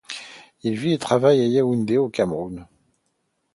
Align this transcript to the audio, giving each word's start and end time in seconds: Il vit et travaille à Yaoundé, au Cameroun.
Il 0.63 0.79
vit 0.79 0.93
et 0.93 0.97
travaille 0.97 1.41
à 1.41 1.45
Yaoundé, 1.45 1.99
au 1.99 2.09
Cameroun. 2.09 2.65